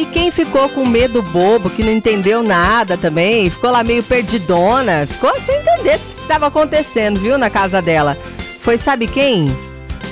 E 0.00 0.06
quem 0.06 0.30
ficou 0.30 0.66
com 0.70 0.86
medo 0.86 1.20
bobo, 1.20 1.68
que 1.68 1.82
não 1.82 1.92
entendeu 1.92 2.42
nada 2.42 2.96
também, 2.96 3.50
ficou 3.50 3.70
lá 3.70 3.84
meio 3.84 4.02
perdidona, 4.02 5.06
ficou 5.06 5.30
sem 5.38 5.54
entender 5.54 5.96
o 5.96 5.98
que 5.98 6.22
estava 6.22 6.46
acontecendo, 6.46 7.20
viu, 7.20 7.36
na 7.36 7.50
casa 7.50 7.82
dela. 7.82 8.16
Foi 8.60 8.78
sabe 8.78 9.06
quem? 9.06 9.54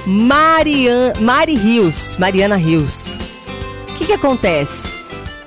Marian, 0.06 1.14
Mari 1.20 1.54
Rios, 1.54 2.18
Mariana 2.18 2.56
Rios. 2.56 3.16
O 3.88 3.94
que 3.94 4.04
que 4.04 4.12
acontece? 4.12 4.94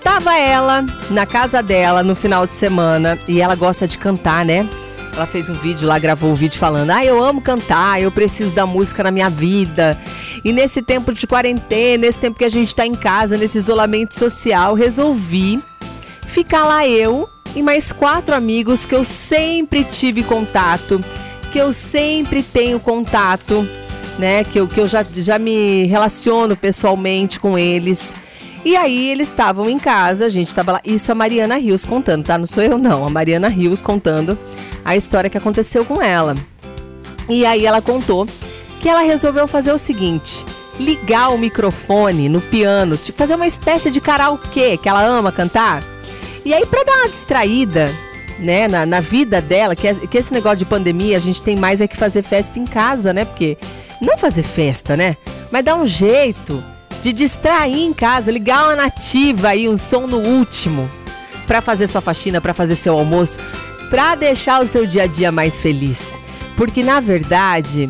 Tava 0.04 0.36
ela 0.36 0.84
na 1.12 1.28
casa 1.28 1.62
dela 1.62 2.02
no 2.02 2.16
final 2.16 2.48
de 2.48 2.54
semana 2.54 3.20
e 3.28 3.42
ela 3.42 3.54
gosta 3.54 3.88
de 3.88 4.00
cantar, 4.00 4.44
né? 4.44 4.68
Ela 5.16 5.28
fez 5.28 5.50
um 5.50 5.54
vídeo 5.54 5.88
lá, 5.88 6.00
gravou 6.00 6.32
um 6.32 6.36
vídeo 6.36 6.58
falando: 6.58 6.90
Ah, 6.90 7.06
eu 7.06 7.24
amo 7.24 7.42
cantar, 7.42 8.02
eu 8.02 8.10
preciso 8.10 8.56
da 8.56 8.66
música 8.66 9.04
na 9.04 9.12
minha 9.12 9.30
vida. 9.30 9.96
E 10.44 10.52
nesse 10.52 10.82
tempo 10.82 11.14
de 11.14 11.28
quarentena, 11.28 12.06
nesse 12.06 12.20
tempo 12.20 12.38
que 12.38 12.46
a 12.46 12.50
gente 12.50 12.76
tá 12.76 12.86
em 12.86 12.96
casa, 12.96 13.38
nesse 13.38 13.58
isolamento 13.58 14.14
social, 14.16 14.74
resolvi 14.74 15.62
ficar 16.24 16.66
lá 16.66 16.88
eu 16.88 17.30
e 17.56 17.62
mais 17.62 17.92
quatro 17.92 18.34
amigos 18.34 18.86
que 18.86 18.96
eu 18.96 19.04
sempre 19.04 19.84
tive 19.84 20.24
contato, 20.24 21.04
que 21.52 21.60
eu 21.60 21.72
sempre 21.74 22.42
tenho 22.42 22.80
contato 22.80 23.68
né? 24.18 24.44
Que 24.44 24.60
eu, 24.60 24.68
que 24.68 24.80
eu 24.80 24.88
já, 24.88 25.06
já 25.16 25.40
me 25.40 25.86
relaciono 25.86 26.56
pessoalmente 26.56 27.40
com 27.40 27.58
eles. 27.58 28.16
E 28.64 28.76
aí 28.78 29.10
eles 29.10 29.30
estavam 29.30 29.68
em 29.68 29.80
casa, 29.80 30.28
a 30.28 30.30
gente 30.30 30.48
estava 30.48 30.74
lá. 30.74 30.82
Isso 30.86 31.12
a 31.12 31.16
Mariana 31.16 31.58
Rios 31.58 31.84
contando, 31.84 32.26
tá? 32.26 32.38
Não 32.38 32.46
sou 32.46 32.62
eu 32.62 32.78
não, 32.78 33.06
a 33.06 33.10
Mariana 33.10 33.48
Rios 33.48 33.82
contando 33.82 34.38
a 34.86 34.96
história 34.96 35.30
que 35.30 35.38
aconteceu 35.38 35.84
com 35.84 36.02
ela. 36.02 36.36
E 37.28 37.46
aí 37.46 37.66
ela 37.66 37.82
contou 37.82 38.28
que 38.82 38.90
ela 38.90 39.02
resolveu 39.02 39.48
fazer 39.48 39.72
o 39.72 39.78
seguinte: 39.78 40.44
ligar 40.80 41.30
o 41.30 41.38
microfone 41.38 42.28
no 42.28 42.42
piano, 42.42 42.98
tipo, 42.98 43.18
fazer 43.18 43.36
uma 43.36 43.48
espécie 43.48 43.92
de 43.92 44.02
karaokê 44.02 44.78
que 44.78 44.90
ela 44.90 45.04
ama 45.04 45.32
cantar. 45.32 45.84
E 46.44 46.54
aí 46.54 46.66
para 46.66 46.84
dar 46.84 46.98
uma 46.98 47.10
distraída, 47.10 47.94
né, 48.40 48.68
na, 48.68 48.86
na 48.86 49.00
vida 49.00 49.40
dela, 49.40 49.76
que, 49.76 49.88
é, 49.88 49.94
que 49.94 50.18
esse 50.18 50.34
negócio 50.34 50.58
de 50.58 50.66
pandemia 50.66 51.16
a 51.16 51.22
gente 51.22 51.44
tem 51.44 51.56
mais 51.56 51.80
é 51.80 51.88
que 51.88 51.96
fazer 51.96 52.24
festa 52.24 52.58
em 52.60 52.66
casa, 52.66 53.14
né? 53.14 53.24
Porque 53.24 53.58
não 54.02 54.18
fazer 54.18 54.44
festa, 54.44 54.98
né? 54.98 55.16
Mas 55.52 55.64
dar 55.64 55.76
um 55.76 55.86
jeito 55.86 56.64
de 57.02 57.14
distrair 57.14 57.84
em 57.84 57.94
casa, 57.94 58.32
ligar 58.32 58.64
uma 58.64 58.76
nativa 58.76 59.50
aí, 59.50 59.70
um 59.70 59.78
som 59.78 60.08
no 60.08 60.18
último, 60.18 60.90
para 61.46 61.62
fazer 61.62 61.88
sua 61.88 62.02
faxina, 62.02 62.42
para 62.42 62.54
fazer 62.54 62.76
seu 62.76 62.98
almoço, 62.98 63.38
para 63.90 64.16
deixar 64.16 64.64
o 64.64 64.68
seu 64.68 64.88
dia 64.88 65.04
a 65.04 65.08
dia 65.08 65.32
mais 65.32 65.62
feliz. 65.62 66.20
Porque 66.56 66.84
na 66.84 67.00
verdade, 67.00 67.90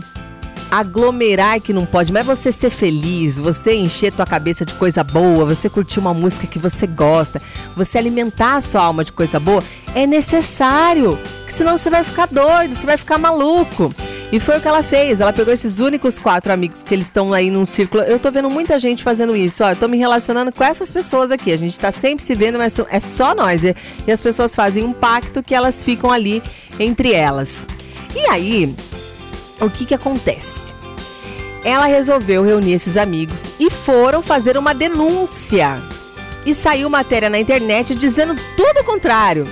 aglomerar 0.72 1.58
é 1.58 1.60
que 1.60 1.74
não 1.74 1.86
pode, 1.86 2.14
mas 2.14 2.26
você 2.26 2.50
ser 2.52 2.70
feliz, 2.70 3.38
você 3.38 3.76
encher 3.76 4.14
tua 4.14 4.26
cabeça 4.26 4.66
de 4.66 4.74
coisa 4.74 5.04
boa, 5.04 5.44
você 5.44 5.70
curtir 5.70 6.00
uma 6.00 6.14
música 6.14 6.48
que 6.48 6.58
você 6.58 6.88
gosta, 6.88 7.42
você 7.76 7.98
alimentar 7.98 8.56
a 8.56 8.62
sua 8.62 8.82
alma 8.82 9.04
de 9.04 9.12
coisa 9.12 9.38
boa, 9.38 9.62
é 9.94 10.08
necessário. 10.08 11.20
Senão 11.48 11.78
você 11.78 11.90
vai 11.90 12.04
ficar 12.06 12.28
doido, 12.28 12.74
você 12.74 12.86
vai 12.86 12.96
ficar 12.96 13.18
maluco. 13.18 13.94
E 14.32 14.40
foi 14.40 14.58
o 14.58 14.62
que 14.62 14.68
ela 14.68 14.82
fez. 14.82 15.20
Ela 15.20 15.34
pegou 15.34 15.54
esses 15.54 15.80
únicos 15.80 16.18
quatro 16.18 16.54
amigos 16.54 16.82
que 16.84 16.96
eles 16.96 17.08
estão 17.08 17.34
aí 17.34 17.52
num 17.52 17.66
círculo. 17.66 18.02
Eu 18.04 18.18
tô 18.18 18.32
vendo 18.32 18.50
muita 18.50 18.80
gente 18.80 19.04
fazendo 19.04 19.36
isso. 19.36 19.62
Ó, 19.62 19.70
eu 19.70 19.76
tô 19.76 19.90
me 19.90 19.98
relacionando 19.98 20.54
com 20.54 20.64
essas 20.64 20.90
pessoas 20.90 21.32
aqui. 21.32 21.52
A 21.52 21.58
gente 21.58 21.78
tá 21.78 21.92
sempre 21.92 22.24
se 22.24 22.34
vendo, 22.34 22.58
mas 22.58 22.80
é 22.90 23.00
só 23.02 23.36
nós. 23.36 23.64
E 23.66 23.76
as 24.10 24.22
pessoas 24.22 24.56
fazem 24.56 24.86
um 24.86 24.94
pacto 24.94 25.44
que 25.44 25.54
elas 25.54 25.84
ficam 25.84 26.10
ali 26.10 26.42
entre 26.80 27.12
elas. 27.12 27.68
E 28.16 28.20
aí, 28.28 28.74
o 29.62 29.70
que 29.70 29.86
que 29.86 29.94
acontece? 29.94 30.74
Ela 31.64 31.86
resolveu 31.86 32.44
reunir 32.44 32.74
esses 32.74 32.98
amigos 32.98 33.52
e 33.60 33.70
foram 33.70 34.22
fazer 34.22 34.58
uma 34.58 34.74
denúncia. 34.74 35.80
E 36.46 36.56
saiu 36.56 36.90
matéria 36.90 37.30
na 37.30 37.40
internet 37.40 37.94
dizendo 37.94 38.36
tudo 38.58 38.82
o 38.82 38.84
contrário 38.84 39.48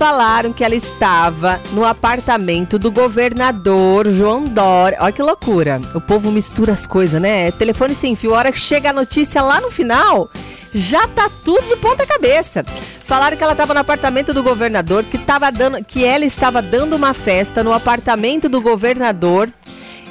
falaram 0.00 0.50
que 0.50 0.64
ela 0.64 0.74
estava 0.74 1.60
no 1.74 1.84
apartamento 1.84 2.78
do 2.78 2.90
governador 2.90 4.08
João 4.08 4.44
Dória. 4.44 4.96
Olha 4.98 5.12
que 5.12 5.20
loucura. 5.20 5.78
O 5.94 6.00
povo 6.00 6.30
mistura 6.30 6.72
as 6.72 6.86
coisas, 6.86 7.20
né? 7.20 7.50
Telefone 7.52 7.94
sem 7.94 8.16
fio. 8.16 8.34
A 8.34 8.38
hora 8.38 8.50
que 8.50 8.58
chega 8.58 8.88
a 8.88 8.92
notícia 8.94 9.42
lá 9.42 9.60
no 9.60 9.70
final, 9.70 10.30
já 10.72 11.06
tá 11.06 11.30
tudo 11.44 11.62
de 11.68 11.76
ponta 11.76 12.06
cabeça. 12.06 12.64
Falaram 13.10 13.36
que 13.36 13.42
ela 13.42 13.54
estava 13.54 13.74
no 13.74 13.80
apartamento 13.80 14.32
do 14.32 14.40
governador, 14.40 15.02
que, 15.02 15.18
tava 15.18 15.50
dando, 15.50 15.84
que 15.84 16.04
ela 16.04 16.24
estava 16.24 16.62
dando 16.62 16.94
uma 16.94 17.12
festa 17.12 17.64
no 17.64 17.72
apartamento 17.72 18.48
do 18.48 18.60
governador. 18.60 19.52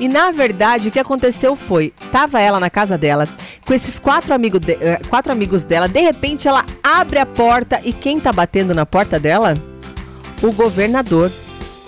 E 0.01 0.09
na 0.09 0.31
verdade 0.31 0.89
o 0.89 0.91
que 0.91 0.99
aconteceu 0.99 1.55
foi, 1.55 1.93
tava 2.11 2.41
ela 2.41 2.59
na 2.59 2.69
casa 2.69 2.97
dela, 2.97 3.25
com 3.65 3.73
esses 3.73 4.01
quatro, 4.01 4.33
amigo 4.33 4.59
de, 4.59 4.73
eh, 4.73 4.99
quatro 5.07 5.31
amigos 5.31 5.63
dela, 5.63 5.87
de 5.87 6.01
repente 6.01 6.45
ela 6.45 6.65
abre 6.83 7.19
a 7.19 7.25
porta 7.25 7.79
e 7.85 7.93
quem 7.93 8.19
tá 8.19 8.33
batendo 8.33 8.75
na 8.75 8.85
porta 8.85 9.17
dela? 9.17 9.53
o 10.41 10.51
governador. 10.51 11.31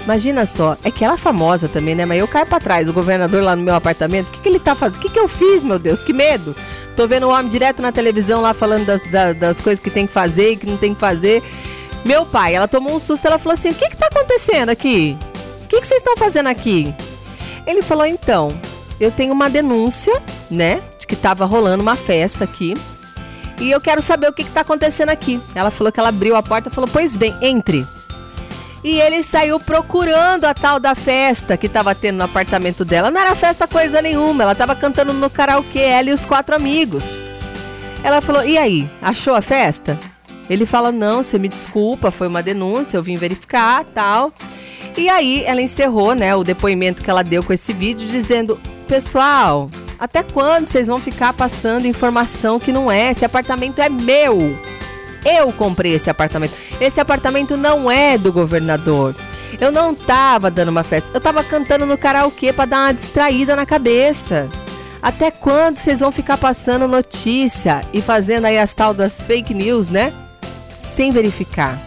Imagina 0.03 0.45
só, 0.45 0.77
é 0.83 0.89
que 0.89 1.05
ela 1.05 1.13
é 1.13 1.17
famosa 1.17 1.67
também, 1.67 1.93
né? 1.93 2.05
Mas 2.05 2.19
eu 2.19 2.27
caio 2.27 2.47
pra 2.47 2.59
trás, 2.59 2.89
o 2.89 2.93
governador 2.93 3.43
lá 3.43 3.55
no 3.55 3.61
meu 3.61 3.75
apartamento. 3.75 4.27
O 4.27 4.31
que, 4.31 4.39
que 4.39 4.49
ele 4.49 4.59
tá 4.59 4.75
fazendo? 4.75 4.97
O 4.97 5.01
que, 5.01 5.09
que 5.09 5.19
eu 5.19 5.27
fiz, 5.27 5.63
meu 5.63 5.77
Deus? 5.77 6.01
Que 6.01 6.11
medo! 6.11 6.55
Tô 6.95 7.07
vendo 7.07 7.27
o 7.27 7.29
homem 7.29 7.47
direto 7.47 7.81
na 7.81 7.91
televisão 7.91 8.41
lá 8.41 8.53
falando 8.53 8.85
das, 8.85 9.09
das, 9.09 9.37
das 9.37 9.61
coisas 9.61 9.79
que 9.79 9.89
tem 9.89 10.07
que 10.07 10.13
fazer 10.13 10.51
e 10.51 10.57
que 10.57 10.65
não 10.65 10.77
tem 10.77 10.93
que 10.93 10.99
fazer. 10.99 11.43
Meu 12.03 12.25
pai, 12.25 12.55
ela 12.55 12.67
tomou 12.67 12.95
um 12.95 12.99
susto, 12.99 13.25
ela 13.25 13.37
falou 13.37 13.53
assim: 13.53 13.69
o 13.69 13.75
que 13.75 13.89
que 13.89 13.97
tá 13.97 14.07
acontecendo 14.07 14.69
aqui? 14.69 15.17
O 15.63 15.67
que 15.67 15.79
que 15.79 15.87
vocês 15.87 15.99
estão 15.99 16.17
fazendo 16.17 16.47
aqui? 16.47 16.93
Ele 17.65 17.81
falou: 17.81 18.05
então, 18.05 18.49
eu 18.99 19.11
tenho 19.11 19.31
uma 19.31 19.49
denúncia, 19.49 20.19
né? 20.49 20.81
De 20.99 21.05
que 21.05 21.15
tava 21.15 21.45
rolando 21.45 21.83
uma 21.83 21.95
festa 21.95 22.43
aqui. 22.43 22.75
E 23.59 23.69
eu 23.69 23.79
quero 23.79 24.01
saber 24.01 24.27
o 24.27 24.33
que 24.33 24.43
que 24.43 24.49
tá 24.49 24.61
acontecendo 24.61 25.09
aqui. 25.09 25.39
Ela 25.53 25.69
falou 25.69 25.91
que 25.91 25.99
ela 25.99 26.09
abriu 26.09 26.35
a 26.35 26.41
porta 26.41 26.69
e 26.69 26.73
falou: 26.73 26.89
pois 26.91 27.15
bem, 27.15 27.35
entre. 27.41 27.85
E 28.83 28.99
ele 28.99 29.21
saiu 29.21 29.59
procurando 29.59 30.45
a 30.45 30.53
tal 30.53 30.79
da 30.79 30.95
festa 30.95 31.55
que 31.55 31.67
estava 31.67 31.93
tendo 31.93 32.17
no 32.17 32.23
apartamento 32.23 32.83
dela. 32.83 33.11
Não 33.11 33.21
era 33.21 33.35
festa 33.35 33.67
coisa 33.67 34.01
nenhuma, 34.01 34.43
ela 34.43 34.53
estava 34.53 34.75
cantando 34.75 35.13
no 35.13 35.29
karaokê, 35.29 35.79
ela 35.79 36.09
e 36.09 36.13
os 36.13 36.25
quatro 36.25 36.55
amigos. 36.55 37.23
Ela 38.03 38.21
falou: 38.21 38.43
E 38.43 38.57
aí, 38.57 38.89
achou 39.01 39.35
a 39.35 39.41
festa? 39.41 39.99
Ele 40.49 40.65
fala: 40.65 40.91
Não, 40.91 41.21
você 41.21 41.37
me 41.37 41.47
desculpa, 41.47 42.09
foi 42.09 42.27
uma 42.27 42.41
denúncia, 42.41 42.97
eu 42.97 43.03
vim 43.03 43.17
verificar 43.17 43.85
tal. 43.85 44.33
E 44.97 45.07
aí 45.07 45.43
ela 45.45 45.61
encerrou 45.61 46.13
né, 46.13 46.35
o 46.35 46.43
depoimento 46.43 47.03
que 47.03 47.09
ela 47.09 47.23
deu 47.23 47.43
com 47.43 47.53
esse 47.53 47.73
vídeo, 47.73 48.07
dizendo: 48.07 48.59
Pessoal, 48.87 49.69
até 49.99 50.23
quando 50.23 50.65
vocês 50.65 50.87
vão 50.87 50.97
ficar 50.97 51.33
passando 51.33 51.85
informação 51.85 52.59
que 52.59 52.71
não 52.71 52.91
é? 52.91 53.11
Esse 53.11 53.23
apartamento 53.23 53.79
é 53.79 53.87
meu. 53.87 54.39
Eu 55.25 55.51
comprei 55.53 55.93
esse 55.93 56.09
apartamento. 56.09 56.53
Esse 56.79 56.99
apartamento 56.99 57.55
não 57.55 57.89
é 57.89 58.17
do 58.17 58.31
governador. 58.33 59.15
Eu 59.59 59.71
não 59.71 59.93
tava 59.93 60.49
dando 60.49 60.69
uma 60.69 60.83
festa. 60.83 61.09
Eu 61.13 61.21
tava 61.21 61.43
cantando 61.43 61.85
no 61.85 61.97
karaokê 61.97 62.51
para 62.51 62.65
dar 62.65 62.79
uma 62.85 62.93
distraída 62.93 63.55
na 63.55 63.65
cabeça. 63.65 64.49
Até 65.01 65.31
quando 65.31 65.77
vocês 65.77 65.99
vão 65.99 66.11
ficar 66.11 66.37
passando 66.37 66.87
notícia 66.87 67.81
e 67.93 68.01
fazendo 68.01 68.45
aí 68.45 68.57
as 68.57 68.73
tal 68.73 68.93
das 68.93 69.23
fake 69.23 69.53
news, 69.53 69.89
né? 69.89 70.13
Sem 70.75 71.11
verificar. 71.11 71.77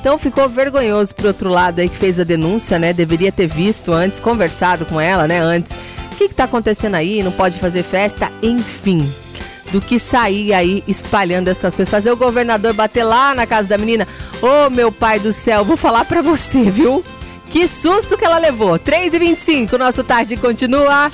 Então 0.00 0.18
ficou 0.18 0.48
vergonhoso 0.48 1.14
pro 1.14 1.28
outro 1.28 1.48
lado 1.48 1.80
aí 1.80 1.88
que 1.88 1.96
fez 1.96 2.20
a 2.20 2.24
denúncia, 2.24 2.78
né? 2.78 2.92
Deveria 2.92 3.32
ter 3.32 3.46
visto 3.46 3.92
antes, 3.92 4.20
conversado 4.20 4.86
com 4.86 5.00
ela, 5.00 5.26
né? 5.26 5.40
Antes. 5.40 5.72
O 6.12 6.16
que, 6.18 6.28
que 6.28 6.34
tá 6.34 6.44
acontecendo 6.44 6.96
aí? 6.96 7.22
Não 7.22 7.32
pode 7.32 7.58
fazer 7.58 7.82
festa? 7.82 8.30
Enfim 8.42 9.08
do 9.70 9.80
que 9.80 9.98
sair 9.98 10.52
aí 10.52 10.82
espalhando 10.86 11.48
essas 11.48 11.74
coisas. 11.74 11.90
Fazer 11.90 12.10
o 12.10 12.16
governador 12.16 12.72
bater 12.74 13.04
lá 13.04 13.34
na 13.34 13.46
casa 13.46 13.68
da 13.68 13.78
menina. 13.78 14.06
Ô, 14.40 14.66
oh, 14.66 14.70
meu 14.70 14.90
pai 14.90 15.18
do 15.18 15.32
céu, 15.32 15.64
vou 15.64 15.76
falar 15.76 16.04
pra 16.04 16.22
você, 16.22 16.70
viu? 16.70 17.04
Que 17.50 17.66
susto 17.66 18.16
que 18.16 18.24
ela 18.24 18.38
levou. 18.38 18.78
3h25, 18.78 19.78
nosso 19.78 20.04
tarde 20.04 20.36
continua. 20.36 21.10